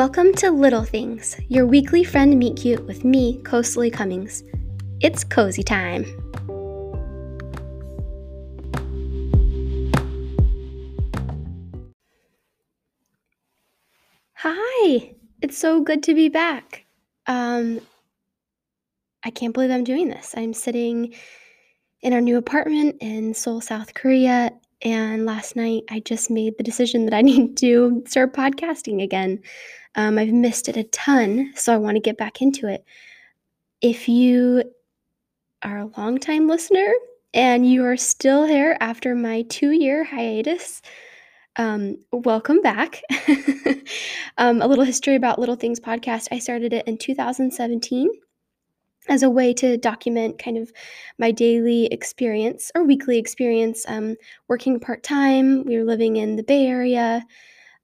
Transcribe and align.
Welcome 0.00 0.32
to 0.36 0.50
Little 0.50 0.84
Things, 0.84 1.38
your 1.48 1.66
weekly 1.66 2.04
friend 2.04 2.38
meet 2.38 2.56
cute 2.56 2.86
with 2.86 3.04
me, 3.04 3.36
Coastly 3.42 3.90
Cummings. 3.90 4.42
It's 5.02 5.24
cozy 5.24 5.62
time. 5.62 6.06
Hi, 14.36 15.12
it's 15.42 15.58
so 15.58 15.82
good 15.82 16.02
to 16.04 16.14
be 16.14 16.30
back. 16.30 16.86
Um, 17.26 17.82
I 19.22 19.28
can't 19.28 19.52
believe 19.52 19.70
I'm 19.70 19.84
doing 19.84 20.08
this. 20.08 20.32
I'm 20.34 20.54
sitting 20.54 21.12
in 22.00 22.14
our 22.14 22.22
new 22.22 22.38
apartment 22.38 22.96
in 23.02 23.34
Seoul, 23.34 23.60
South 23.60 23.92
Korea, 23.92 24.52
and 24.82 25.26
last 25.26 25.56
night 25.56 25.84
I 25.90 26.00
just 26.00 26.30
made 26.30 26.56
the 26.56 26.64
decision 26.64 27.04
that 27.06 27.14
I 27.14 27.22
need 27.22 27.56
to 27.58 28.02
start 28.06 28.34
podcasting 28.34 29.02
again. 29.02 29.40
Um, 29.94 30.18
I've 30.18 30.32
missed 30.32 30.68
it 30.68 30.76
a 30.76 30.84
ton, 30.84 31.52
so 31.56 31.74
I 31.74 31.78
want 31.78 31.96
to 31.96 32.00
get 32.00 32.16
back 32.16 32.40
into 32.40 32.68
it. 32.68 32.84
If 33.80 34.08
you 34.08 34.62
are 35.62 35.78
a 35.78 35.90
longtime 35.98 36.46
listener 36.48 36.92
and 37.34 37.70
you 37.70 37.84
are 37.84 37.96
still 37.96 38.46
here 38.46 38.76
after 38.80 39.14
my 39.14 39.42
two 39.42 39.72
year 39.72 40.04
hiatus, 40.04 40.80
um, 41.56 41.96
welcome 42.12 42.62
back. 42.62 43.02
um, 44.38 44.62
a 44.62 44.66
little 44.66 44.84
history 44.84 45.16
about 45.16 45.38
Little 45.38 45.56
Things 45.56 45.80
podcast. 45.80 46.28
I 46.30 46.38
started 46.38 46.72
it 46.72 46.86
in 46.86 46.96
2017 46.96 48.08
as 49.08 49.22
a 49.22 49.30
way 49.30 49.52
to 49.54 49.76
document 49.76 50.38
kind 50.38 50.58
of 50.58 50.72
my 51.18 51.30
daily 51.30 51.86
experience 51.86 52.70
or 52.74 52.84
weekly 52.84 53.18
experience 53.18 53.84
um, 53.88 54.16
working 54.48 54.78
part 54.78 55.02
time. 55.02 55.64
We 55.64 55.78
were 55.78 55.84
living 55.84 56.16
in 56.16 56.36
the 56.36 56.42
Bay 56.42 56.66
Area. 56.66 57.24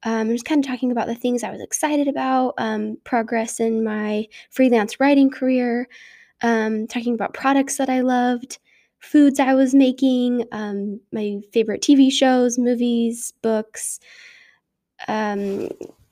Um, 0.03 0.29
just 0.29 0.45
kind 0.45 0.63
of 0.63 0.69
talking 0.69 0.91
about 0.91 1.07
the 1.07 1.15
things 1.15 1.43
I 1.43 1.51
was 1.51 1.61
excited 1.61 2.07
about, 2.07 2.53
um, 2.59 2.97
progress 3.03 3.59
in 3.59 3.83
my 3.83 4.27
freelance 4.51 4.99
writing 4.99 5.29
career, 5.29 5.87
um, 6.41 6.85
talking 6.85 7.15
about 7.15 7.33
products 7.33 7.77
that 7.77 7.89
I 7.89 8.01
loved, 8.01 8.59
foods 8.99 9.39
I 9.39 9.55
was 9.55 9.73
making, 9.73 10.45
um, 10.51 11.01
my 11.11 11.39
favorite 11.51 11.81
TV 11.81 12.11
shows, 12.11 12.59
movies, 12.59 13.33
books. 13.41 13.99
Um, 15.07 15.69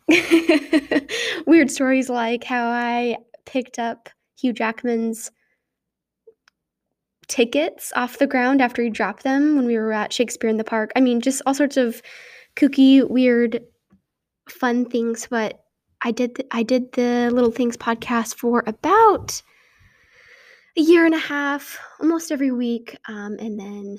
weird 1.45 1.69
stories 1.69 2.09
like 2.09 2.43
how 2.43 2.67
I 2.67 3.17
picked 3.45 3.77
up 3.77 4.09
Hugh 4.35 4.53
Jackman's 4.53 5.31
tickets 7.27 7.91
off 7.95 8.19
the 8.19 8.27
ground 8.27 8.61
after 8.61 8.83
he 8.83 8.89
dropped 8.89 9.23
them 9.23 9.55
when 9.55 9.65
we 9.65 9.77
were 9.77 9.91
at 9.91 10.13
Shakespeare 10.13 10.49
in 10.49 10.57
the 10.57 10.63
Park. 10.63 10.91
I 10.95 11.01
mean, 11.01 11.21
just 11.21 11.41
all 11.45 11.53
sorts 11.53 11.77
of 11.77 12.01
kooky, 12.55 13.07
weird, 13.07 13.63
fun 14.49 14.85
things. 14.85 15.27
But 15.29 15.63
I 16.01 16.11
did 16.11 16.35
the, 16.35 16.45
I 16.51 16.63
did 16.63 16.91
the 16.93 17.31
Little 17.33 17.51
Things 17.51 17.77
podcast 17.77 18.35
for 18.35 18.63
about 18.67 19.41
a 20.77 20.81
year 20.81 21.05
and 21.05 21.15
a 21.15 21.19
half, 21.19 21.79
almost 21.99 22.31
every 22.31 22.51
week, 22.51 22.97
um, 23.07 23.37
and 23.39 23.59
then 23.59 23.97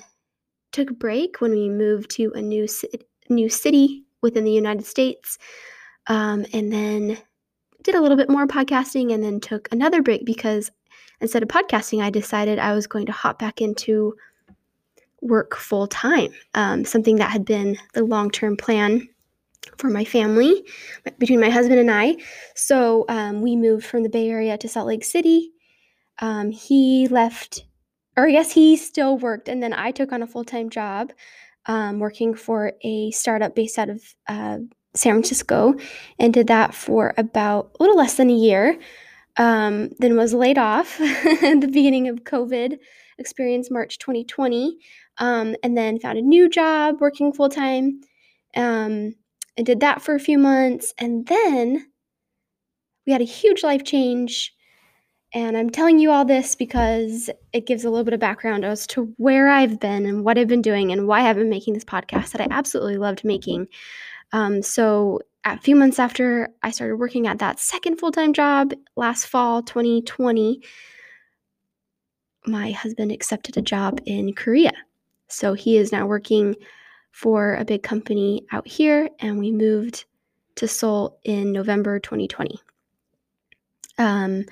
took 0.71 0.91
a 0.91 0.93
break 0.93 1.41
when 1.41 1.51
we 1.51 1.69
moved 1.69 2.11
to 2.11 2.31
a 2.33 2.41
new 2.41 2.67
new 3.29 3.49
city 3.49 4.05
within 4.21 4.45
the 4.45 4.51
United 4.51 4.85
States, 4.85 5.37
um, 6.07 6.45
and 6.53 6.71
then 6.71 7.17
did 7.83 7.95
a 7.95 8.01
little 8.01 8.17
bit 8.17 8.29
more 8.29 8.47
podcasting 8.47 9.13
and 9.13 9.23
then 9.23 9.39
took 9.39 9.67
another 9.71 10.01
break 10.01 10.25
because 10.25 10.71
instead 11.21 11.43
of 11.43 11.49
podcasting, 11.49 12.01
I 12.01 12.09
decided 12.09 12.59
I 12.59 12.73
was 12.73 12.87
going 12.87 13.05
to 13.07 13.11
hop 13.11 13.39
back 13.39 13.61
into 13.61 14.15
work 15.21 15.55
full 15.55 15.87
time, 15.87 16.31
um, 16.53 16.85
something 16.85 17.17
that 17.17 17.31
had 17.31 17.45
been 17.45 17.77
the 17.93 18.03
long 18.03 18.29
term 18.29 18.55
plan 18.55 19.07
for 19.77 19.89
my 19.89 20.05
family 20.05 20.63
between 21.17 21.39
my 21.39 21.49
husband 21.49 21.79
and 21.79 21.91
I. 21.91 22.17
So 22.55 23.05
um, 23.09 23.41
we 23.41 23.55
moved 23.55 23.85
from 23.85 24.03
the 24.03 24.09
Bay 24.09 24.29
Area 24.29 24.57
to 24.57 24.67
Salt 24.67 24.87
Lake 24.87 25.03
City. 25.03 25.51
Um, 26.19 26.51
he 26.51 27.07
left, 27.09 27.65
or 28.15 28.27
I 28.27 28.31
guess 28.31 28.51
he 28.51 28.75
still 28.75 29.17
worked, 29.17 29.49
and 29.49 29.61
then 29.61 29.73
I 29.73 29.91
took 29.91 30.11
on 30.11 30.23
a 30.23 30.27
full 30.27 30.43
time 30.43 30.69
job 30.69 31.11
um, 31.67 31.99
working 31.99 32.33
for 32.33 32.73
a 32.81 33.11
startup 33.11 33.55
based 33.55 33.77
out 33.77 33.89
of 33.89 34.01
uh, 34.27 34.59
San 34.97 35.13
Francisco 35.13 35.75
and 36.19 36.33
did 36.33 36.47
that 36.47 36.73
for 36.73 37.13
about 37.17 37.71
a 37.79 37.83
little 37.83 37.97
less 37.97 38.15
than 38.15 38.29
a 38.29 38.33
year. 38.33 38.77
Um, 39.37 39.89
then 39.99 40.17
was 40.17 40.33
laid 40.33 40.57
off 40.57 40.99
at 41.01 41.61
the 41.61 41.67
beginning 41.67 42.07
of 42.07 42.23
COVID, 42.23 42.79
experienced 43.19 43.71
March 43.71 43.99
2020, 43.99 44.77
um, 45.19 45.55
and 45.63 45.77
then 45.77 45.99
found 45.99 46.17
a 46.17 46.21
new 46.21 46.49
job 46.49 46.97
working 46.99 47.31
full 47.31 47.49
time 47.49 48.01
um, 48.55 49.13
and 49.55 49.65
did 49.65 49.79
that 49.79 50.01
for 50.01 50.15
a 50.15 50.19
few 50.19 50.37
months. 50.37 50.93
And 50.97 51.27
then 51.27 51.87
we 53.05 53.13
had 53.13 53.21
a 53.21 53.25
huge 53.25 53.63
life 53.63 53.83
change. 53.83 54.53
And 55.33 55.57
I'm 55.57 55.69
telling 55.69 55.99
you 55.99 56.09
all 56.11 56.25
this 56.25 56.55
because 56.55 57.29
it 57.51 57.67
gives 57.67 57.83
a 57.83 57.89
little 57.89 58.05
bit 58.05 58.13
of 58.13 58.19
background 58.19 58.63
as 58.63 58.87
to 58.87 59.13
where 59.17 59.49
I've 59.49 59.79
been 59.79 60.05
and 60.05 60.23
what 60.23 60.37
I've 60.37 60.47
been 60.47 60.61
doing 60.61 60.91
and 60.91 61.07
why 61.07 61.21
I've 61.21 61.35
been 61.35 61.49
making 61.49 61.73
this 61.73 61.83
podcast 61.83 62.31
that 62.31 62.41
I 62.41 62.47
absolutely 62.49 62.97
loved 62.97 63.23
making. 63.23 63.67
Um, 64.33 64.61
so, 64.61 65.21
a 65.45 65.57
few 65.59 65.75
months 65.75 65.99
after 65.99 66.49
I 66.61 66.71
started 66.71 66.97
working 66.97 67.27
at 67.27 67.39
that 67.39 67.59
second 67.59 67.97
full 67.97 68.11
time 68.11 68.33
job 68.33 68.73
last 68.95 69.27
fall, 69.27 69.61
2020, 69.61 70.61
my 72.45 72.71
husband 72.71 73.11
accepted 73.11 73.57
a 73.57 73.61
job 73.61 73.99
in 74.05 74.33
Korea. 74.33 74.73
So, 75.27 75.53
he 75.53 75.77
is 75.77 75.91
now 75.91 76.05
working 76.05 76.55
for 77.11 77.55
a 77.55 77.65
big 77.65 77.83
company 77.83 78.45
out 78.51 78.67
here, 78.67 79.09
and 79.19 79.39
we 79.39 79.51
moved 79.51 80.05
to 80.55 80.67
Seoul 80.67 81.19
in 81.23 81.51
November 81.51 81.99
2020. 81.99 82.59
Um, 83.97 84.45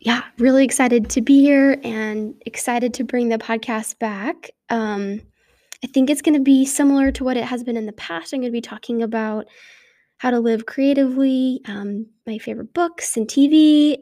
yeah, 0.00 0.22
really 0.38 0.64
excited 0.64 1.10
to 1.10 1.20
be 1.20 1.40
here 1.40 1.80
and 1.82 2.40
excited 2.46 2.94
to 2.94 3.04
bring 3.04 3.28
the 3.28 3.38
podcast 3.38 3.98
back. 3.98 4.50
Um, 4.68 5.20
I 5.84 5.88
think 5.88 6.10
it's 6.10 6.22
going 6.22 6.34
to 6.34 6.40
be 6.40 6.64
similar 6.64 7.10
to 7.12 7.24
what 7.24 7.36
it 7.36 7.44
has 7.44 7.62
been 7.62 7.76
in 7.76 7.86
the 7.86 7.92
past. 7.92 8.32
I'm 8.32 8.40
going 8.40 8.50
to 8.50 8.56
be 8.56 8.60
talking 8.60 9.02
about 9.02 9.46
how 10.18 10.30
to 10.30 10.40
live 10.40 10.66
creatively, 10.66 11.60
um, 11.66 12.06
my 12.26 12.38
favorite 12.38 12.72
books 12.72 13.16
and 13.16 13.28
TV, 13.28 13.98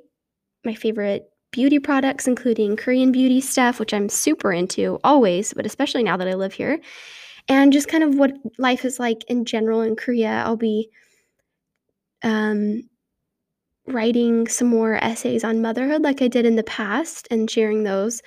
my 0.65 0.75
favorite 0.75 1.29
beauty 1.51 1.79
products, 1.79 2.27
including 2.27 2.77
Korean 2.77 3.13
beauty 3.13 3.41
stuff, 3.41 3.79
which 3.79 3.95
I'm 3.95 4.09
super 4.09 4.53
into 4.53 4.99
always, 5.05 5.53
but 5.53 5.67
especially 5.67 6.03
now 6.03 6.17
that 6.17 6.29
I 6.29 6.35
live 6.35 6.53
here, 6.53 6.81
and 7.49 7.73
just 7.73 7.89
kind 7.89 8.05
of 8.05 8.15
what 8.17 8.33
life 8.59 8.85
is 8.85 8.99
like 8.99 9.25
in 9.29 9.45
general 9.45 9.83
in 9.83 9.97
Korea. 9.97 10.43
I'll 10.45 10.57
be 10.57 10.89
um, 12.23 12.89
writing 13.87 14.49
some 14.49 14.69
more 14.69 14.97
essays 15.03 15.45
on 15.45 15.63
motherhood 15.63 16.03
like 16.03 16.23
I 16.23 16.29
did 16.29 16.47
in 16.47 16.57
the 16.57 16.65
past 16.65 17.29
and 17.31 17.51
sharing 17.51 17.85
those. 17.85 18.23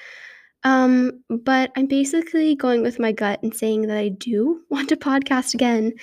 Um, 0.63 1.23
but 1.29 1.71
I'm 1.75 1.85
basically 1.85 2.55
going 2.55 2.81
with 2.81 2.99
my 2.99 3.11
gut 3.11 3.41
and 3.43 3.55
saying 3.55 3.83
that 3.83 3.97
I 3.97 4.09
do 4.09 4.61
want 4.69 4.89
to 4.89 4.97
podcast 4.97 5.53
again. 5.53 5.93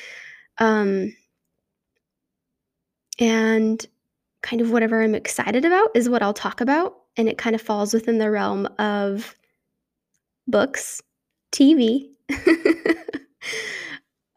Um, 0.59 1.15
and 3.19 3.84
kind 4.43 4.60
of 4.60 4.70
whatever 4.70 5.03
I'm 5.03 5.14
excited 5.14 5.64
about 5.64 5.91
is 5.94 6.09
what 6.09 6.22
I'll 6.22 6.34
talk 6.34 6.60
about. 6.60 6.97
And 7.16 7.28
it 7.28 7.38
kind 7.38 7.54
of 7.54 7.62
falls 7.62 7.94
within 7.94 8.19
the 8.19 8.31
realm 8.31 8.66
of 8.78 9.34
books, 10.48 11.00
TV, 11.53 12.09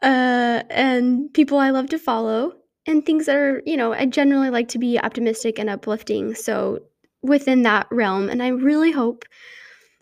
uh, 0.02 0.64
and 0.70 1.34
people 1.34 1.58
I 1.58 1.72
love 1.72 1.90
to 1.90 1.98
follow, 1.98 2.54
and 2.86 3.04
things 3.04 3.26
that 3.26 3.36
are, 3.36 3.64
you 3.66 3.76
know, 3.76 3.94
I 3.94 4.06
generally 4.06 4.52
like 4.52 4.68
to 4.70 4.80
be 4.80 5.00
optimistic 5.00 5.58
and 5.58 5.70
uplifting. 5.70 6.36
So 6.36 6.84
within 7.22 7.64
that 7.64 7.88
realm. 7.92 8.30
And 8.30 8.42
I 8.42 8.50
really 8.50 8.92
hope 8.92 9.26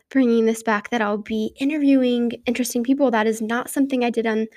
bringing 0.09 0.45
this 0.45 0.63
back 0.63 0.89
that 0.89 1.01
I'll 1.01 1.17
be 1.17 1.53
interviewing 1.59 2.31
interesting 2.45 2.83
people. 2.83 3.11
That 3.11 3.27
is 3.27 3.41
not 3.41 3.69
something 3.69 4.03
I 4.03 4.09
did 4.09 4.25
on 4.25 4.47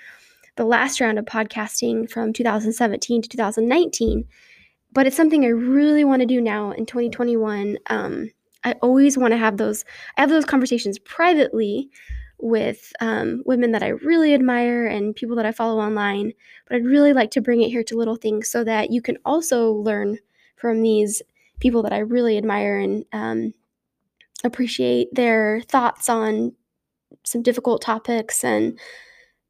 the 0.57 0.65
last 0.65 1.01
round 1.01 1.19
of 1.19 1.25
podcasting 1.25 2.11
from 2.11 2.33
2017 2.33 3.23
to 3.23 3.29
2019, 3.29 4.25
but 4.93 5.07
it's 5.07 5.17
something 5.17 5.45
I 5.45 5.49
really 5.49 6.05
want 6.05 6.21
to 6.21 6.27
do 6.27 6.41
now 6.41 6.73
in 6.73 6.85
2021. 6.85 7.79
Um, 7.89 8.31
I 8.65 8.73
always 8.83 9.17
want 9.17 9.33
to 9.33 9.39
have 9.39 9.57
those. 9.57 9.85
I 10.17 10.21
have 10.21 10.31
those 10.31 10.45
conversations 10.45 10.99
privately 10.99 11.91
with 12.41 12.93
um, 13.01 13.43
women 13.47 13.73
that 13.73 13.83
I 13.83 13.89
really 13.89 14.35
admire 14.35 14.87
and 14.87 15.15
people 15.15 15.37
that 15.37 15.47
I 15.47 15.53
follow 15.53 15.81
online. 15.81 16.33
But 16.67 16.77
I'd 16.77 16.85
really 16.85 17.13
like 17.13 17.31
to 17.33 17.41
bring 17.41 17.63
it 17.63 17.69
here 17.69 17.85
to 17.85 17.97
Little 17.97 18.17
Things 18.17 18.49
so 18.49 18.65
that 18.65 18.91
you 18.91 19.03
can 19.03 19.19
also 19.25 19.73
learn 19.73 20.19
from 20.57 20.83
these 20.83 21.23
people 21.61 21.83
that 21.83 21.93
I 21.93 21.99
really 21.99 22.37
admire 22.39 22.79
and 22.79 23.05
um, 23.13 23.55
appreciate 24.45 25.09
their 25.13 25.63
thoughts 25.69 26.09
on 26.09 26.53
some 27.25 27.43
difficult 27.43 27.83
topics 27.83 28.45
and 28.45 28.79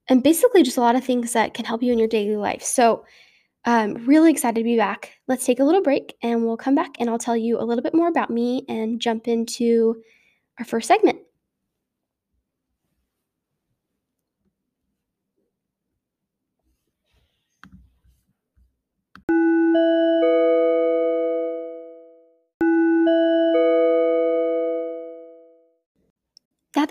and 0.09 0.23
basically 0.23 0.63
just 0.63 0.79
a 0.79 0.81
lot 0.81 0.97
of 0.97 1.05
things 1.05 1.35
that 1.35 1.53
can 1.55 1.67
help 1.67 1.83
you 1.83 1.93
in 1.93 1.99
your 1.99 2.09
daily 2.09 2.37
life. 2.37 2.63
So 2.63 3.05
I'm 3.65 3.97
um, 3.97 4.07
really 4.07 4.31
excited 4.31 4.59
to 4.59 4.65
be 4.65 4.77
back. 4.77 5.13
Let's 5.27 5.45
take 5.45 5.61
a 5.61 5.65
little 5.65 5.83
break 5.83 6.17
and 6.23 6.47
we'll 6.47 6.57
come 6.57 6.75
back 6.75 6.93
and 6.99 7.11
I'll 7.11 7.19
tell 7.19 7.37
you 7.37 7.61
a 7.61 7.65
little 7.65 7.83
bit 7.83 7.95
more 7.95 8.09
about 8.09 8.31
me 8.31 8.65
and 8.69 9.01
jump 9.01 9.29
into 9.29 10.03
our 10.59 10.65
first 10.65 10.89
segment. 10.89 11.19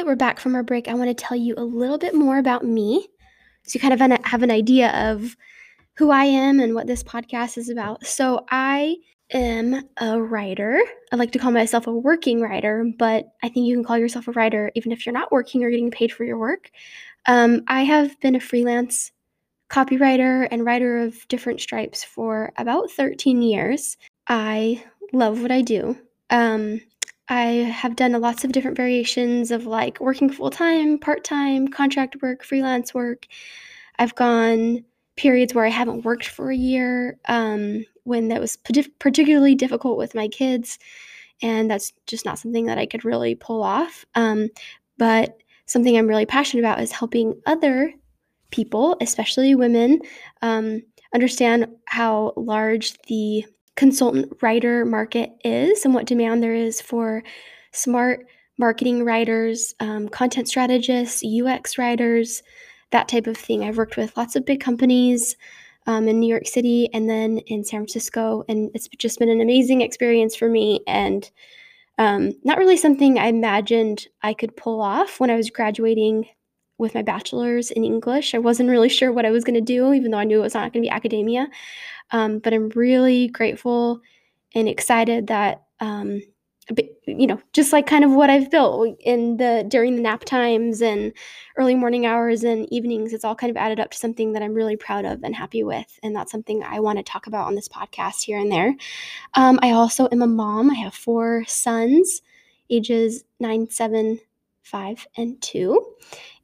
We're 0.08 0.16
back 0.16 0.40
from 0.40 0.56
our 0.56 0.64
break, 0.64 0.88
I 0.88 0.94
want 0.94 1.10
to 1.10 1.14
tell 1.14 1.38
you 1.38 1.54
a 1.58 1.64
little 1.64 1.98
bit 1.98 2.16
more 2.16 2.38
about 2.38 2.64
me 2.64 3.06
so 3.64 3.76
you 3.76 3.82
kind 3.82 3.94
of 3.94 4.26
have 4.26 4.42
an 4.42 4.52
idea 4.52 4.90
of 4.92 5.36
who 5.98 6.10
I 6.12 6.24
am 6.24 6.62
and 6.62 6.74
what 6.74 6.88
this 6.88 7.04
podcast 7.04 7.58
is 7.58 7.70
about. 7.70 8.06
So, 8.06 8.46
I 8.50 8.96
am 9.32 9.84
a 9.98 10.22
writer. 10.22 10.82
I 11.12 11.18
like 11.18 11.34
to 11.34 11.40
call 11.40 11.52
myself 11.52 11.86
a 11.88 11.92
working 11.92 12.40
writer, 12.40 12.86
but 12.98 13.26
I 13.44 13.50
think 13.50 13.68
you 13.68 13.76
can 13.76 13.84
call 13.84 13.98
yourself 13.98 14.30
a 14.30 14.32
writer 14.32 14.72
even 14.76 14.94
if 14.94 15.06
you're 15.06 15.12
not 15.12 15.34
working 15.34 15.66
or 15.66 15.70
getting 15.70 15.92
paid 15.92 16.14
for 16.14 16.24
your 16.24 16.38
work. 16.38 16.72
Um, 17.26 17.64
I 17.68 17.84
have 17.84 18.18
been 18.22 18.36
a 18.36 18.40
freelance 18.40 19.12
copywriter 19.70 20.48
and 20.50 20.64
writer 20.64 21.00
of 21.00 21.28
different 21.28 21.60
stripes 21.60 22.06
for 22.06 22.54
about 22.58 22.90
13 22.92 23.42
years. 23.42 23.98
I 24.30 24.82
love 25.12 25.42
what 25.42 25.52
I 25.52 25.62
do. 25.62 25.98
Um, 26.30 26.80
I 27.30 27.44
have 27.46 27.96
done 27.96 28.14
lots 28.14 28.44
of 28.44 28.52
different 28.52 28.78
variations 28.78 29.52
of 29.52 29.66
like 29.66 30.00
working 30.00 30.30
full 30.30 30.50
time, 30.50 30.98
part 30.98 31.24
time, 31.24 31.68
contract 31.68 32.22
work, 32.22 32.44
freelance 32.44 32.94
work. 32.94 33.28
I've 34.00 34.16
gone 34.16 34.86
periods 35.18 35.54
where 35.54 35.66
I 35.66 35.70
haven't 35.70 36.06
worked 36.06 36.28
for 36.28 36.52
a 36.52 36.56
year 36.56 37.18
um, 37.28 37.86
when 38.04 38.30
that 38.30 38.40
was 38.40 38.56
particularly 38.56 39.56
difficult 39.56 39.98
with 39.98 40.16
my 40.16 40.28
kids. 40.28 40.80
And 41.42 41.70
that's 41.70 41.92
just 42.06 42.26
not 42.26 42.40
something 42.40 42.66
that 42.68 42.78
I 42.78 42.86
could 42.86 43.04
really 43.04 43.36
pull 43.36 43.62
off. 43.62 44.06
Um, 44.16 44.50
but 44.98 45.38
something 45.66 45.98
I'm 45.98 46.08
really 46.08 46.26
passionate 46.26 46.62
about 46.62 46.82
is 46.82 46.92
helping 46.92 47.40
other 47.46 47.94
people, 48.52 48.96
especially 49.02 49.54
women, 49.54 50.00
um, 50.42 50.82
understand 51.14 51.68
how 51.86 52.34
large 52.38 52.98
the 53.04 53.46
consultant 53.78 54.34
writer 54.42 54.84
market 54.84 55.30
is 55.46 55.86
and 55.86 55.94
what 55.94 56.06
demand 56.06 56.44
there 56.44 56.56
is 56.56 56.82
for 56.82 57.24
smart 57.72 58.26
marketing 58.58 59.06
writers, 59.06 59.76
um, 59.80 60.10
content 60.10 60.50
strategists, 60.50 61.24
UX 61.24 61.78
writers, 61.78 62.42
that 62.90 63.08
type 63.08 63.28
of 63.28 63.38
thing. 63.38 63.64
I've 63.64 63.78
worked 63.78 63.96
with 63.96 64.18
lots 64.18 64.36
of 64.36 64.46
big 64.46 64.60
companies 64.60 65.38
um, 65.86 66.08
in 66.08 66.20
New 66.20 66.28
York 66.28 66.48
City 66.48 66.90
and 66.94 67.10
then 67.10 67.38
in 67.48 67.64
San 67.64 67.82
Francisco, 67.82 68.44
and 68.50 68.72
it's 68.74 68.90
just 68.98 69.20
been 69.20 69.30
an 69.30 69.42
amazing 69.42 69.82
experience 69.82 70.36
for 70.36 70.50
me 70.50 70.82
and 70.88 71.30
um, 72.00 72.34
not 72.44 72.58
really 72.58 72.78
something 72.78 73.18
I 73.18 73.28
imagined 73.28 74.08
I 74.24 74.34
could 74.34 74.58
pull 74.58 74.82
off 74.82 75.20
when 75.20 75.30
I 75.30 75.36
was 75.36 75.50
graduating 75.50 76.26
with 76.78 76.96
my 76.96 77.02
bachelor's 77.02 77.72
in 77.72 77.84
English. 77.84 78.36
I 78.36 78.40
wasn't 78.40 78.70
really 78.70 78.90
sure 78.90 79.12
what 79.12 79.26
I 79.26 79.32
was 79.32 79.44
going 79.44 79.56
to 79.56 79.62
do, 79.62 79.94
even 79.94 80.12
though 80.12 80.18
I 80.18 80.24
knew 80.24 80.40
it 80.40 80.44
was 80.44 80.54
not 80.54 80.74
going 80.74 80.84
to 80.84 80.88
be 80.88 80.92
academia. 80.92 81.48
Um, 82.12 82.40
but 82.40 82.54
I'm 82.54 82.70
really 82.70 83.28
grateful 83.28 84.02
and 84.54 84.70
excited 84.70 85.28
that 85.28 85.64
um, 85.80 86.22
you 87.06 87.28
know, 87.28 87.40
just 87.54 87.72
like 87.72 87.88
kind 87.88 88.04
of 88.04 88.12
what 88.12 88.30
I've 88.30 88.52
built 88.52 88.98
in 89.00 89.38
the 89.38 89.66
during 89.68 89.96
the 89.96 90.02
nap 90.02 90.26
times 90.26 90.82
and 90.82 91.14
early 91.56 91.76
morning 91.76 92.06
hours 92.06 92.44
and 92.44 92.72
evenings, 92.72 93.14
it's 93.14 93.24
all 93.24 93.36
kind 93.36 93.50
of 93.50 93.58
added 93.58 93.80
up 93.80 93.92
to 93.92 93.98
something 93.98 94.34
that 94.34 94.44
I'm 94.44 94.54
really 94.54 94.76
proud 94.76 95.06
of 95.06 95.24
and 95.24 95.36
happy 95.36 95.64
with. 95.64 95.98
And 96.04 96.16
that's 96.16 96.32
something 96.32 96.64
I 96.64 96.80
want 96.82 96.98
to 97.00 97.04
talk 97.04 97.28
about 97.28 97.48
on 97.48 97.56
this 97.56 97.70
podcast 97.70 98.24
here 98.24 98.38
and 98.38 98.52
there. 98.52 98.76
Um, 99.36 99.60
I 99.62 99.72
also 99.72 100.10
am 100.12 100.22
a 100.22 100.28
mom. 100.28 100.70
I 100.70 100.76
have 100.76 100.94
four 100.94 101.46
sons, 101.48 102.22
ages 102.70 103.24
nine, 103.40 103.70
seven, 103.70 104.20
five, 104.68 105.06
and 105.18 105.42
two. 105.42 105.94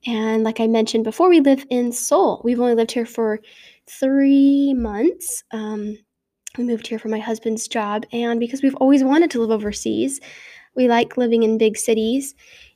And 0.05 0.43
like 0.43 0.59
I 0.59 0.67
mentioned 0.67 1.03
before, 1.03 1.29
we 1.29 1.39
live 1.39 1.65
in 1.69 1.91
Seoul. 1.91 2.41
We've 2.43 2.59
only 2.59 2.75
lived 2.75 2.91
here 2.91 3.05
for 3.05 3.39
three 3.87 4.73
months. 4.73 5.43
Um, 5.51 5.97
we 6.57 6.63
moved 6.63 6.87
here 6.87 6.99
for 6.99 7.09
my 7.09 7.19
husband's 7.19 7.67
job 7.67 8.05
and 8.11 8.39
because 8.39 8.61
we've 8.61 8.75
always 8.75 9.03
wanted 9.03 9.31
to 9.31 9.39
live 9.39 9.51
overseas 9.51 10.19
we 10.75 10.87
like 10.87 11.17
living 11.17 11.43
in 11.43 11.57
big 11.57 11.77
cities 11.77 12.35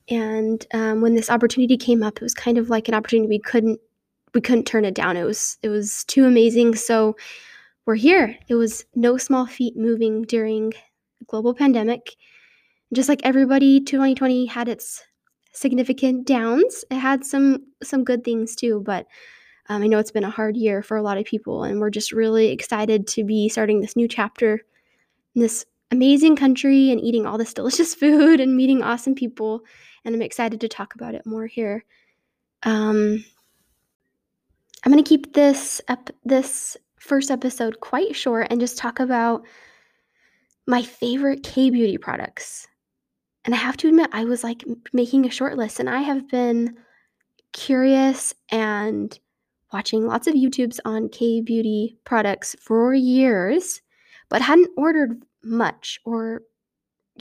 and 0.09 0.65
um, 0.73 1.01
when 1.01 1.15
this 1.15 1.29
opportunity 1.29 1.77
came 1.77 2.03
up 2.03 2.17
it 2.17 2.23
was 2.23 2.33
kind 2.33 2.57
of 2.57 2.69
like 2.69 2.87
an 2.87 2.93
opportunity 2.93 3.27
we 3.27 3.39
couldn't 3.39 3.79
we 4.33 4.41
couldn't 4.41 4.65
turn 4.65 4.85
it 4.85 4.95
down 4.95 5.17
it 5.17 5.23
was 5.23 5.57
it 5.61 5.69
was 5.69 6.03
too 6.05 6.25
amazing 6.25 6.75
so 6.75 7.15
we're 7.85 7.95
here 7.95 8.37
it 8.47 8.55
was 8.55 8.85
no 8.95 9.17
small 9.17 9.45
feat 9.45 9.75
moving 9.77 10.23
during 10.23 10.73
global 11.27 11.53
pandemic 11.53 12.15
just 12.93 13.09
like 13.09 13.21
everybody 13.23 13.79
2020 13.79 14.45
had 14.45 14.67
its 14.67 15.03
significant 15.57 16.25
downs 16.25 16.85
it 16.91 16.97
had 16.97 17.25
some 17.25 17.59
some 17.83 18.03
good 18.03 18.23
things 18.23 18.55
too 18.55 18.81
but 18.85 19.07
um, 19.69 19.83
I 19.83 19.87
know 19.87 19.99
it's 19.99 20.11
been 20.11 20.23
a 20.23 20.29
hard 20.29 20.55
year 20.55 20.81
for 20.81 20.95
a 20.95 21.01
lot 21.01 21.17
of 21.17 21.25
people, 21.25 21.63
and 21.63 21.79
we're 21.79 21.89
just 21.89 22.11
really 22.11 22.49
excited 22.49 23.05
to 23.07 23.23
be 23.23 23.49
starting 23.49 23.81
this 23.81 23.95
new 23.95 24.07
chapter 24.07 24.61
in 25.35 25.41
this 25.41 25.65
amazing 25.91 26.35
country 26.35 26.91
and 26.91 27.01
eating 27.01 27.25
all 27.25 27.37
this 27.37 27.53
delicious 27.53 27.93
food 27.93 28.39
and 28.39 28.55
meeting 28.55 28.81
awesome 28.81 29.15
people. 29.15 29.61
And 30.05 30.15
I'm 30.15 30.21
excited 30.21 30.61
to 30.61 30.69
talk 30.69 30.95
about 30.95 31.15
it 31.15 31.25
more 31.25 31.47
here. 31.47 31.83
Um, 32.63 33.23
I'm 34.83 34.91
going 34.91 35.03
to 35.03 35.07
keep 35.07 35.33
this 35.33 35.81
up 35.89 36.09
this 36.23 36.77
first 36.97 37.29
episode 37.29 37.81
quite 37.81 38.15
short 38.15 38.47
and 38.49 38.59
just 38.59 38.77
talk 38.77 38.99
about 38.99 39.43
my 40.65 40.81
favorite 40.81 41.43
K 41.43 41.69
beauty 41.69 41.97
products. 41.97 42.66
And 43.47 43.55
I 43.55 43.59
have 43.59 43.77
to 43.77 43.87
admit, 43.87 44.09
I 44.11 44.25
was 44.25 44.43
like 44.43 44.65
making 44.91 45.25
a 45.25 45.31
short 45.31 45.57
list, 45.57 45.79
and 45.79 45.89
I 45.89 46.01
have 46.01 46.27
been 46.27 46.75
curious 47.53 48.33
and 48.51 49.17
watching 49.71 50.05
lots 50.05 50.27
of 50.27 50.33
YouTubes 50.33 50.79
on 50.83 51.07
K 51.07 51.39
beauty 51.39 51.97
products 52.03 52.57
for 52.59 52.93
years, 52.93 53.81
but 54.27 54.41
hadn't 54.41 54.69
ordered 54.75 55.23
much 55.43 55.97
or 56.03 56.41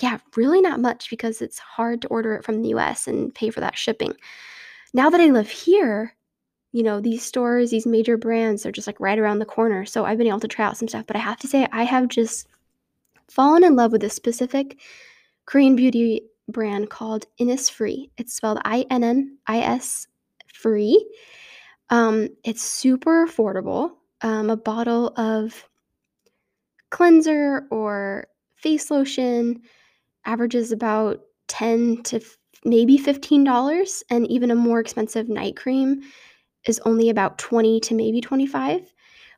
yeah, 0.02 0.18
really 0.36 0.60
not 0.60 0.80
much 0.80 1.08
because 1.10 1.40
it's 1.40 1.60
hard 1.60 2.02
to 2.02 2.08
order 2.08 2.34
it 2.34 2.44
from 2.44 2.60
the 2.60 2.70
US 2.70 3.06
and 3.06 3.32
pay 3.32 3.48
for 3.50 3.60
that 3.60 3.78
shipping. 3.78 4.12
Now 4.92 5.08
that 5.10 5.20
I 5.20 5.26
live 5.26 5.48
here, 5.48 6.16
you 6.72 6.82
know, 6.82 7.00
these 7.00 7.24
stores, 7.24 7.70
these 7.70 7.86
major 7.86 8.16
brands, 8.18 8.64
they're 8.64 8.72
just 8.72 8.88
like 8.88 8.98
right 8.98 9.18
around 9.18 9.38
the 9.38 9.46
corner. 9.46 9.86
So 9.86 10.04
I've 10.04 10.18
been 10.18 10.26
able 10.26 10.40
to 10.40 10.48
try 10.48 10.66
out 10.66 10.76
some 10.76 10.88
stuff, 10.88 11.06
but 11.06 11.16
I 11.16 11.20
have 11.20 11.38
to 11.38 11.48
say, 11.48 11.68
I 11.70 11.84
have 11.84 12.08
just 12.08 12.48
fallen 13.28 13.62
in 13.62 13.76
love 13.76 13.92
with 13.92 14.00
this 14.00 14.14
specific 14.14 14.76
Korean 15.46 15.76
beauty 15.76 16.22
brand 16.48 16.90
called 16.90 17.26
Innisfree. 17.40 18.10
It's 18.16 18.34
spelled 18.34 18.58
I 18.64 18.86
N 18.90 19.04
N 19.04 19.38
I 19.46 19.60
S 19.60 20.06
free. 20.52 21.08
Um, 21.90 22.28
it's 22.44 22.62
super 22.62 23.26
affordable. 23.26 23.92
Um, 24.22 24.50
a 24.50 24.56
bottle 24.56 25.12
of 25.16 25.68
cleanser 26.90 27.66
or 27.70 28.26
face 28.56 28.90
lotion 28.90 29.60
averages 30.24 30.72
about 30.72 31.20
10 31.48 32.02
to 32.04 32.16
f- 32.16 32.36
maybe 32.64 32.98
$15 32.98 34.02
and 34.10 34.26
even 34.28 34.50
a 34.50 34.54
more 34.54 34.80
expensive 34.80 35.28
night 35.28 35.56
cream 35.56 36.00
is 36.66 36.80
only 36.84 37.08
about 37.08 37.38
20 37.38 37.80
to 37.80 37.94
maybe 37.94 38.20
25 38.20 38.92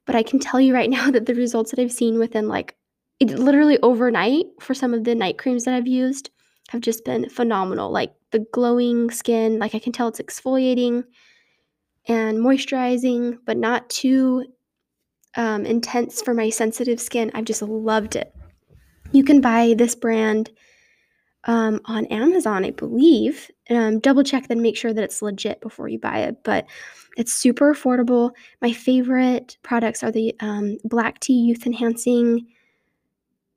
but 0.06 0.14
i 0.14 0.22
can 0.22 0.38
tell 0.38 0.60
you 0.60 0.72
right 0.72 0.90
now 0.98 1.10
that 1.10 1.26
the 1.26 1.34
results 1.34 1.70
that 1.70 1.80
i've 1.80 1.92
seen 1.92 2.18
within 2.18 2.48
like 2.48 2.74
it, 3.20 3.30
literally 3.30 3.78
overnight 3.82 4.46
for 4.60 4.74
some 4.74 4.94
of 4.94 5.04
the 5.04 5.14
night 5.14 5.38
creams 5.38 5.64
that 5.64 5.74
i've 5.74 5.88
used 5.88 6.30
have 6.68 6.80
just 6.80 7.04
been 7.04 7.28
phenomenal 7.28 7.90
like 7.90 8.12
the 8.30 8.44
glowing 8.52 9.10
skin 9.10 9.58
like 9.58 9.74
i 9.74 9.78
can 9.78 9.92
tell 9.92 10.08
it's 10.08 10.20
exfoliating 10.20 11.04
and 12.08 12.38
moisturizing, 12.38 13.38
but 13.44 13.56
not 13.56 13.88
too 13.90 14.46
um, 15.36 15.66
intense 15.66 16.22
for 16.22 16.34
my 16.34 16.48
sensitive 16.48 17.00
skin. 17.00 17.30
I've 17.34 17.44
just 17.44 17.62
loved 17.62 18.16
it. 18.16 18.34
You 19.12 19.22
can 19.22 19.40
buy 19.40 19.74
this 19.76 19.94
brand 19.94 20.50
um, 21.44 21.80
on 21.84 22.06
Amazon, 22.06 22.64
I 22.64 22.70
believe. 22.70 23.50
Um, 23.70 24.00
double 24.00 24.24
check, 24.24 24.48
then 24.48 24.62
make 24.62 24.76
sure 24.76 24.92
that 24.92 25.04
it's 25.04 25.22
legit 25.22 25.60
before 25.60 25.88
you 25.88 25.98
buy 25.98 26.20
it. 26.20 26.42
But 26.42 26.66
it's 27.16 27.32
super 27.32 27.72
affordable. 27.74 28.30
My 28.62 28.72
favorite 28.72 29.58
products 29.62 30.02
are 30.02 30.10
the 30.10 30.34
um, 30.40 30.78
Black 30.84 31.20
Tea 31.20 31.40
Youth 31.40 31.66
Enhancing 31.66 32.46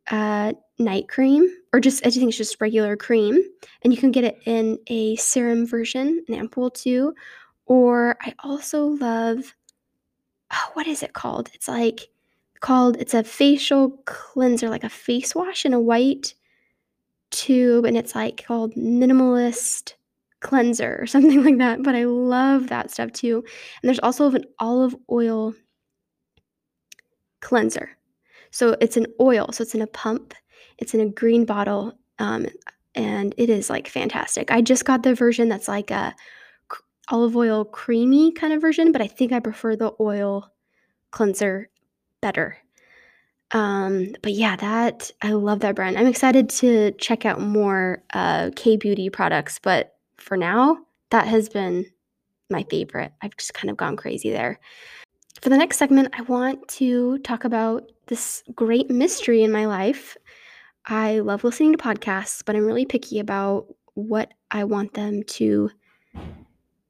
uh, 0.09 0.53
Night 0.79 1.07
Cream, 1.07 1.47
or 1.73 1.79
just 1.79 2.05
I 2.05 2.09
think 2.09 2.29
it's 2.29 2.37
just 2.37 2.59
regular 2.59 2.97
cream, 2.97 3.41
and 3.83 3.93
you 3.93 3.99
can 3.99 4.11
get 4.11 4.23
it 4.23 4.39
in 4.45 4.79
a 4.87 5.15
serum 5.17 5.65
version, 5.65 6.23
an 6.27 6.35
ampoule 6.35 6.71
too, 6.71 7.13
or 7.65 8.17
I 8.21 8.33
also 8.43 8.85
love 8.85 9.53
oh, 10.53 10.69
what 10.73 10.87
is 10.87 11.03
it 11.03 11.13
called? 11.13 11.49
It's 11.53 11.67
like 11.67 12.09
called 12.59 12.97
it's 12.97 13.13
a 13.13 13.23
facial 13.23 13.91
cleanser, 14.05 14.69
like 14.69 14.83
a 14.83 14.89
face 14.89 15.33
wash 15.35 15.65
in 15.65 15.73
a 15.73 15.79
white 15.79 16.33
tube, 17.31 17.85
and 17.85 17.97
it's 17.97 18.15
like 18.15 18.45
called 18.45 18.75
minimalist 18.75 19.93
cleanser 20.41 20.97
or 20.99 21.05
something 21.07 21.43
like 21.43 21.57
that. 21.59 21.83
But 21.83 21.95
I 21.95 22.05
love 22.05 22.67
that 22.67 22.91
stuff 22.91 23.11
too. 23.13 23.37
And 23.81 23.87
there's 23.87 23.99
also 23.99 24.29
an 24.31 24.45
olive 24.59 24.95
oil 25.09 25.53
cleanser. 27.39 27.97
So 28.51 28.75
it's 28.81 28.97
an 28.97 29.07
oil, 29.19 29.49
so 29.51 29.63
it's 29.63 29.75
in 29.75 29.81
a 29.81 29.87
pump, 29.87 30.33
it's 30.77 30.93
in 30.93 30.99
a 30.99 31.09
green 31.09 31.45
bottle, 31.45 31.97
um, 32.19 32.47
and 32.95 33.33
it 33.37 33.49
is 33.49 33.69
like 33.69 33.87
fantastic. 33.87 34.51
I 34.51 34.61
just 34.61 34.85
got 34.85 35.03
the 35.03 35.15
version 35.15 35.49
that's 35.49 35.67
like 35.67 35.91
a 35.91 36.13
olive 37.09 37.35
oil 37.35 37.65
creamy 37.65 38.31
kind 38.31 38.53
of 38.53 38.61
version, 38.61 38.91
but 38.91 39.01
I 39.01 39.07
think 39.07 39.31
I 39.31 39.39
prefer 39.39 39.75
the 39.75 39.93
oil 39.99 40.51
cleanser 41.11 41.69
better. 42.21 42.57
Um, 43.51 44.15
but 44.21 44.33
yeah, 44.33 44.55
that 44.57 45.11
I 45.21 45.31
love 45.31 45.59
that 45.59 45.75
brand. 45.75 45.97
I'm 45.97 46.07
excited 46.07 46.49
to 46.49 46.91
check 46.93 47.25
out 47.25 47.41
more 47.41 48.03
uh, 48.13 48.51
K 48.55 48.77
beauty 48.77 49.09
products, 49.09 49.59
but 49.59 49.95
for 50.17 50.37
now, 50.37 50.77
that 51.09 51.27
has 51.27 51.49
been 51.49 51.85
my 52.49 52.63
favorite. 52.63 53.11
I've 53.21 53.35
just 53.35 53.53
kind 53.53 53.69
of 53.69 53.77
gone 53.77 53.97
crazy 53.97 54.29
there. 54.29 54.59
For 55.41 55.49
the 55.49 55.57
next 55.57 55.77
segment, 55.77 56.09
I 56.17 56.21
want 56.23 56.67
to 56.69 57.17
talk 57.19 57.43
about 57.43 57.91
this 58.11 58.43
great 58.53 58.89
mystery 58.89 59.41
in 59.41 59.53
my 59.53 59.65
life. 59.65 60.17
I 60.85 61.19
love 61.19 61.45
listening 61.45 61.71
to 61.71 61.77
podcasts, 61.77 62.43
but 62.45 62.57
I'm 62.57 62.65
really 62.65 62.85
picky 62.85 63.19
about 63.19 63.67
what 63.93 64.33
I 64.51 64.65
want 64.65 64.93
them 64.95 65.23
to 65.23 65.69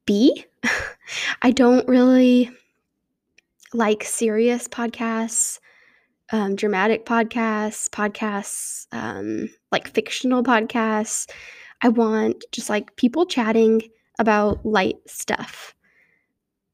be. 0.08 0.44
I 1.44 1.51
don't 1.51 1.88
really 1.88 2.50
like 3.72 4.04
serious 4.04 4.68
podcasts, 4.68 5.60
um, 6.32 6.56
dramatic 6.56 7.06
podcasts, 7.06 7.88
podcasts 7.88 8.88
um, 8.92 9.48
like 9.72 9.94
fictional 9.94 10.42
podcasts. 10.42 11.30
I 11.84 11.90
want 11.90 12.44
just 12.51 12.68
like 12.68 12.96
people 12.96 13.28
chatting 13.28 13.84
about 14.18 14.66
light 14.66 14.98
stuff. 15.06 15.75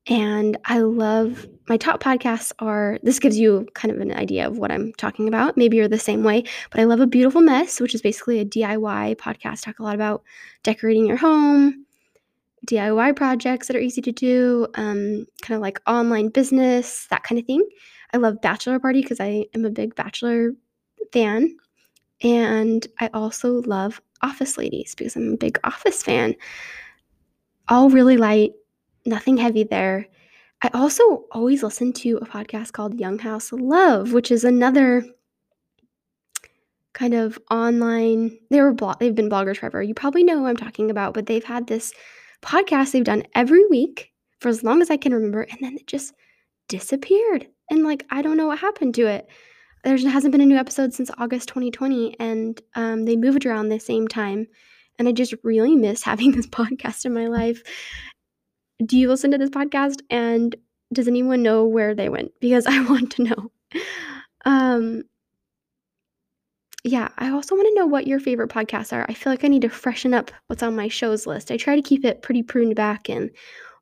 And 0.09 0.57
I 0.65 0.79
love 0.79 1.47
my 1.67 1.75
top 1.75 2.01
podcasts 2.01 2.53
are 2.59 2.97
this 3.03 3.19
gives 3.19 3.37
you 3.37 3.67
kind 3.73 3.93
of 3.93 3.99
an 3.99 4.13
idea 4.13 4.47
of 4.47 4.57
what 4.57 4.71
I'm 4.71 4.93
talking 4.93 5.27
about. 5.27 5.57
Maybe 5.57 5.75
you're 5.75 5.89
the 5.89 5.99
same 5.99 6.23
way, 6.23 6.43
but 6.71 6.79
I 6.79 6.85
love 6.85 7.01
A 7.01 7.07
Beautiful 7.07 7.41
Mess, 7.41 7.81
which 7.81 7.93
is 7.93 8.01
basically 8.01 8.39
a 8.39 8.45
DIY 8.45 9.17
podcast. 9.17 9.63
Talk 9.63 9.79
a 9.79 9.83
lot 9.83 9.95
about 9.95 10.23
decorating 10.63 11.05
your 11.05 11.17
home, 11.17 11.85
DIY 12.65 13.17
projects 13.17 13.67
that 13.67 13.75
are 13.75 13.81
easy 13.81 14.01
to 14.01 14.13
do, 14.13 14.67
um, 14.75 15.25
kind 15.41 15.55
of 15.55 15.61
like 15.61 15.81
online 15.87 16.29
business, 16.29 17.07
that 17.09 17.23
kind 17.23 17.37
of 17.37 17.45
thing. 17.45 17.67
I 18.13 18.17
love 18.17 18.41
Bachelor 18.41 18.79
Party 18.79 19.01
because 19.01 19.19
I 19.19 19.45
am 19.53 19.65
a 19.65 19.69
big 19.69 19.93
Bachelor 19.95 20.51
fan. 21.11 21.55
And 22.23 22.87
I 22.99 23.09
also 23.13 23.61
love 23.63 24.01
Office 24.21 24.57
Ladies 24.57 24.95
because 24.95 25.17
I'm 25.17 25.33
a 25.33 25.37
big 25.37 25.59
Office 25.65 26.01
fan. 26.01 26.33
All 27.67 27.89
really 27.89 28.15
light, 28.15 28.53
nothing 29.07 29.37
heavy 29.37 29.63
there. 29.63 30.07
I 30.61 30.69
also 30.73 31.25
always 31.31 31.63
listen 31.63 31.93
to 31.93 32.17
a 32.17 32.25
podcast 32.25 32.73
called 32.73 32.99
Young 32.99 33.19
House 33.19 33.51
Love, 33.51 34.13
which 34.13 34.31
is 34.31 34.43
another 34.43 35.05
kind 36.93 37.13
of 37.13 37.37
online. 37.51 38.37
They 38.49 38.59
were 38.59 38.73
blog, 38.73 38.99
they've 38.99 39.13
been 39.13 39.29
bloggers 39.29 39.57
forever. 39.57 39.83
You 39.83 39.93
probably 39.93 40.23
know 40.23 40.39
who 40.39 40.47
I'm 40.47 40.57
talking 40.57 40.89
about, 40.89 41.13
but 41.13 41.27
they've 41.27 41.43
had 41.43 41.67
this 41.67 41.93
podcast 42.41 42.91
they've 42.91 43.03
done 43.03 43.23
every 43.35 43.65
week 43.67 44.11
for 44.39 44.49
as 44.49 44.63
long 44.63 44.81
as 44.81 44.89
I 44.89 44.97
can 44.97 45.13
remember, 45.13 45.43
and 45.43 45.59
then 45.61 45.75
it 45.75 45.87
just 45.87 46.13
disappeared. 46.67 47.47
And 47.69 47.83
like 47.83 48.05
I 48.09 48.21
don't 48.21 48.37
know 48.37 48.47
what 48.47 48.59
happened 48.59 48.95
to 48.95 49.05
it. 49.07 49.27
There 49.83 49.97
hasn't 49.97 50.31
been 50.31 50.41
a 50.41 50.45
new 50.45 50.57
episode 50.57 50.93
since 50.93 51.11
August 51.19 51.49
2020, 51.49 52.19
and 52.19 52.59
um, 52.75 53.05
they 53.05 53.15
moved 53.15 53.45
around 53.45 53.69
the 53.69 53.79
same 53.79 54.07
time. 54.07 54.47
And 54.97 55.07
I 55.07 55.11
just 55.11 55.35
really 55.43 55.75
miss 55.75 56.01
having 56.03 56.31
this 56.31 56.47
podcast 56.47 57.05
in 57.05 57.13
my 57.13 57.27
life 57.27 57.61
do 58.85 58.97
you 58.97 59.07
listen 59.07 59.31
to 59.31 59.37
this 59.37 59.49
podcast? 59.49 60.01
And 60.09 60.55
does 60.93 61.07
anyone 61.07 61.43
know 61.43 61.65
where 61.65 61.93
they 61.95 62.09
went? 62.09 62.31
Because 62.39 62.65
i 62.65 62.81
want 62.83 63.11
to 63.13 63.23
know. 63.23 63.51
Um 64.45 65.03
yeah 66.83 67.09
i 67.17 67.29
also 67.29 67.53
want 67.53 67.67
to 67.67 67.75
know 67.75 67.85
what 67.85 68.07
your 68.07 68.19
favorite 68.19 68.49
podcasts 68.49 68.93
are. 68.93 69.05
I 69.09 69.13
feel 69.13 69.33
like 69.33 69.43
i 69.43 69.47
need 69.47 69.63
to 69.63 69.69
freshen 69.69 70.13
up 70.13 70.31
what's 70.47 70.63
on 70.63 70.75
my 70.75 70.87
shows 70.87 71.27
list. 71.27 71.51
I 71.51 71.57
try 71.57 71.75
to 71.75 71.81
keep 71.81 72.05
it 72.05 72.21
pretty 72.21 72.43
pruned 72.43 72.75
back 72.75 73.09
and 73.09 73.29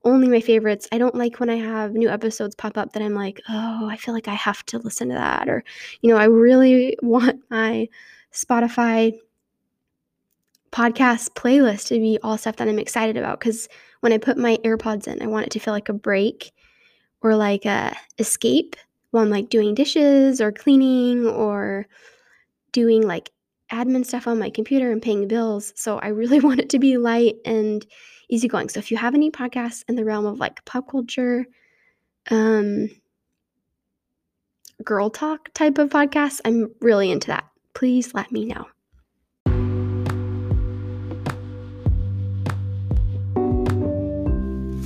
only 0.04 0.28
my 0.28 0.40
favorites. 0.40 0.88
I 0.92 0.98
don't 0.98 1.16
like 1.16 1.40
when 1.40 1.50
i 1.50 1.58
have 1.58 1.94
new 1.94 2.10
episodes 2.10 2.56
pop 2.56 2.78
up 2.78 2.94
that 2.94 3.04
i'm 3.04 3.14
like 3.14 3.42
oh 3.50 3.88
i 3.90 3.98
feel 3.98 4.14
like 4.14 4.28
i 4.28 4.34
have 4.34 4.66
to 4.68 4.80
listen 4.80 5.10
to 5.10 5.16
that 5.16 5.50
or 5.50 5.64
you 6.02 6.10
know 6.10 6.18
i 6.18 6.26
really 6.26 6.98
want 7.04 7.42
my 7.50 7.88
spotify 8.34 9.14
podcast 10.72 11.30
playlist 11.34 11.88
to 11.88 12.00
be 12.00 12.20
all 12.24 12.38
stuff 12.38 12.58
that 12.58 12.68
i'm 12.68 12.80
excited 12.80 13.18
about 13.18 13.40
because 13.40 13.68
when 14.06 14.14
I 14.14 14.20
put 14.20 14.38
my 14.38 14.58
AirPods 14.64 15.08
in, 15.08 15.20
I 15.20 15.26
want 15.26 15.48
it 15.48 15.50
to 15.54 15.60
feel 15.60 15.74
like 15.74 15.90
a 15.90 15.94
break 15.94 16.52
or 17.24 17.36
like 17.36 17.66
a 17.66 17.92
escape 18.20 18.76
while 19.10 19.24
I'm 19.24 19.32
like 19.32 19.50
doing 19.50 19.74
dishes 19.74 20.40
or 20.40 20.52
cleaning 20.52 21.26
or 21.26 21.88
doing 22.72 23.02
like 23.02 23.32
admin 23.72 24.06
stuff 24.06 24.28
on 24.28 24.38
my 24.38 24.52
computer 24.52 24.92
and 24.92 25.02
paying 25.02 25.28
bills. 25.28 25.74
So 25.76 25.98
I 25.98 26.10
really 26.10 26.40
want 26.48 26.60
it 26.60 26.70
to 26.70 26.78
be 26.78 26.98
light 27.00 27.38
and 27.46 27.84
easygoing. 28.30 28.70
So 28.70 28.78
if 28.78 28.92
you 28.92 28.98
have 28.98 29.16
any 29.16 29.32
podcasts 29.32 29.84
in 29.90 29.96
the 29.96 30.06
realm 30.06 30.28
of 30.28 30.38
like 30.38 30.64
pop 30.66 30.88
culture, 30.88 31.48
um, 32.30 32.92
girl 34.84 35.10
talk 35.10 35.52
type 35.56 35.80
of 35.80 35.90
podcasts, 35.90 36.42
I'm 36.46 36.70
really 36.80 37.10
into 37.10 37.30
that. 37.30 37.46
Please 37.74 38.14
let 38.14 38.32
me 38.32 38.46
know. 38.46 38.68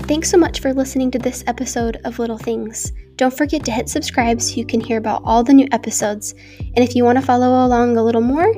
Thanks 0.10 0.32
so 0.32 0.38
much 0.40 0.60
for 0.60 0.74
listening 0.74 1.12
to 1.12 1.20
this 1.20 1.44
episode 1.46 1.98
of 2.04 2.18
Little 2.18 2.40
Things. 2.40 2.92
Don't 3.18 3.38
forget 3.38 3.64
to 3.66 3.72
hit 3.72 3.90
subscribe 3.90 4.42
so 4.42 4.56
you 4.56 4.66
can 4.66 4.82
hear 4.82 4.98
about 4.98 5.22
all 5.24 5.44
the 5.44 5.54
new 5.54 5.68
episodes. 5.72 6.34
And 6.58 6.80
if 6.80 6.96
you 6.96 7.06
want 7.06 7.20
to 7.20 7.22
follow 7.24 7.64
along 7.64 7.96
a 7.96 8.04
little 8.04 8.20
more, 8.20 8.52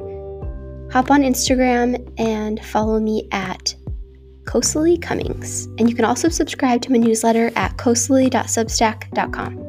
hop 0.93 1.11
on 1.11 1.23
Instagram 1.23 2.09
and 2.17 2.63
follow 2.63 3.01
me 3.01 3.27
at 3.33 3.75
Coastally 4.45 4.97
Cummings. 5.01 5.65
And 5.77 5.89
you 5.89 5.95
can 5.95 6.05
also 6.05 6.29
subscribe 6.29 6.83
to 6.83 6.91
my 6.93 6.99
newsletter 6.99 7.51
at 7.57 7.75
coastally.substack.com. 7.75 9.60